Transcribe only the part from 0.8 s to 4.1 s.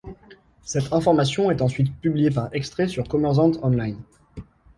information est ensuite publiée par extraits sur Kommersant-online.